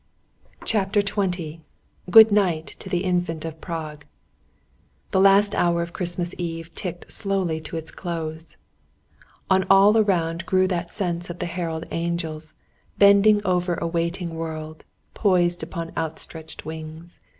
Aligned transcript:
CHAPTER 0.65 1.03
XX 1.03 1.59
GOOD 2.09 2.31
NIGHT 2.31 2.65
TO 2.65 2.89
THE 2.89 3.03
INFANT 3.03 3.45
OF 3.45 3.61
PRAGUE 3.61 4.05
The 5.11 5.19
last 5.21 5.53
hour 5.53 5.83
of 5.83 5.93
Christmas 5.93 6.33
Eve 6.39 6.73
ticked 6.73 7.13
slowly 7.13 7.61
to 7.61 7.77
its 7.77 7.91
close. 7.91 8.57
On 9.51 9.63
all 9.69 9.95
around 9.99 10.47
grew 10.47 10.67
that 10.69 10.91
sense 10.91 11.29
of 11.29 11.37
the 11.37 11.45
herald 11.45 11.85
angels, 11.91 12.55
bending 12.97 13.45
over 13.45 13.75
a 13.75 13.85
waiting 13.85 14.33
world, 14.33 14.85
poised 15.13 15.61
upon 15.61 15.91
outstretched 15.95 16.65
wings. 16.65 17.19